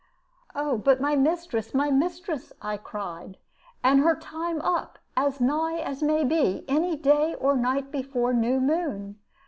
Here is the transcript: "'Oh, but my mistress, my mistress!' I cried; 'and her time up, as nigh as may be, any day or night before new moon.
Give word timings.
"'Oh, 0.55 0.79
but 0.79 0.99
my 0.99 1.15
mistress, 1.15 1.75
my 1.75 1.91
mistress!' 1.91 2.51
I 2.59 2.75
cried; 2.75 3.37
'and 3.83 3.99
her 3.99 4.15
time 4.15 4.59
up, 4.63 4.97
as 5.15 5.39
nigh 5.39 5.77
as 5.77 6.01
may 6.01 6.23
be, 6.23 6.65
any 6.67 6.95
day 6.95 7.35
or 7.35 7.55
night 7.55 7.91
before 7.91 8.33
new 8.33 8.59
moon. 8.59 9.19